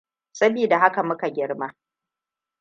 Sabida 0.31 0.79
haka 0.79 1.03
muka 1.03 1.29
girma. 1.29 1.73